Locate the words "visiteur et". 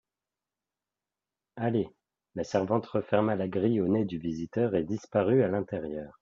4.17-4.83